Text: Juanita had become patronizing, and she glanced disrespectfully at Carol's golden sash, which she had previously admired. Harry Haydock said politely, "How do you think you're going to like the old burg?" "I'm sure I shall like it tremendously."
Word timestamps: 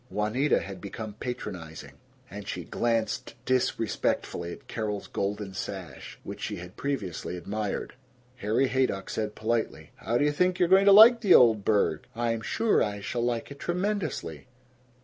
Juanita 0.09 0.61
had 0.61 0.81
become 0.81 1.13
patronizing, 1.19 1.91
and 2.27 2.47
she 2.47 2.63
glanced 2.63 3.35
disrespectfully 3.45 4.51
at 4.51 4.67
Carol's 4.67 5.05
golden 5.05 5.53
sash, 5.53 6.17
which 6.23 6.41
she 6.41 6.55
had 6.55 6.75
previously 6.75 7.37
admired. 7.37 7.93
Harry 8.37 8.67
Haydock 8.67 9.11
said 9.11 9.35
politely, 9.35 9.91
"How 9.97 10.17
do 10.17 10.25
you 10.25 10.31
think 10.31 10.57
you're 10.57 10.69
going 10.69 10.85
to 10.85 10.91
like 10.91 11.21
the 11.21 11.35
old 11.35 11.63
burg?" 11.63 12.07
"I'm 12.15 12.41
sure 12.41 12.81
I 12.81 12.99
shall 12.99 13.23
like 13.23 13.51
it 13.51 13.59
tremendously." 13.59 14.47